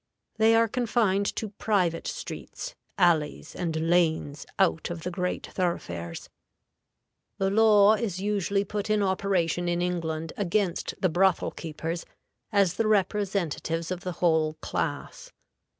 They 0.37 0.55
are 0.55 0.67
confined 0.67 1.27
to 1.35 1.49
private 1.49 2.07
streets, 2.07 2.73
alleys, 2.97 3.55
and 3.55 3.87
lanes 3.87 4.47
out 4.57 4.89
of 4.89 5.01
the 5.03 5.11
great 5.11 5.45
thoroughfares. 5.45 6.27
The 7.37 7.51
law 7.51 7.93
is 7.93 8.19
usually 8.19 8.63
put 8.63 8.89
in 8.89 9.03
operation 9.03 9.69
in 9.69 9.79
England 9.79 10.33
against 10.37 10.95
the 10.99 11.09
brothel 11.09 11.51
keepers 11.51 12.03
as 12.51 12.73
the 12.77 12.87
representatives 12.87 13.91
of 13.91 13.99
the 13.99 14.13
whole 14.13 14.55
class. 14.55 15.31